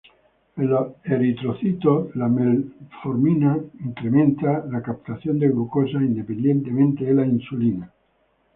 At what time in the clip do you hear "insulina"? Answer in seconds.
7.27-7.93